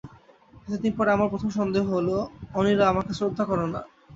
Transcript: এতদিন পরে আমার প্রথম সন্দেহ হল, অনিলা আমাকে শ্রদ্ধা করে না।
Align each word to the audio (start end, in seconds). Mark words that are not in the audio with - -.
এতদিন 0.65 0.93
পরে 0.97 1.09
আমার 1.11 1.31
প্রথম 1.33 1.49
সন্দেহ 1.59 1.83
হল, 1.93 2.07
অনিলা 2.55 2.85
আমাকে 2.87 3.11
শ্রদ্ধা 3.13 3.43
করে 3.45 3.65
না। 3.65 3.81